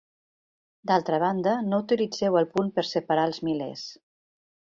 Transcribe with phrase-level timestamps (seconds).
[0.91, 3.87] D'altra banda no utilitzeu el punt per separar els milers.